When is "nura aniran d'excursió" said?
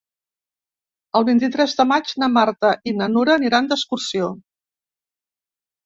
3.13-4.35